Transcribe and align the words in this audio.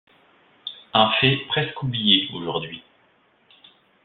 Un 0.95 1.11
fait 1.19 1.37
presque 1.47 1.83
oublié 1.83 2.27
aujourd'hui. 2.33 2.81